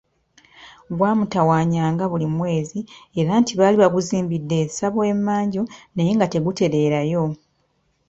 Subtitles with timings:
[0.97, 2.79] Gwamutawaanyanga buli mwezi
[3.19, 5.63] era nti baali baguzimbidde essabo e manju
[5.95, 7.23] naye nga tegutereerayo.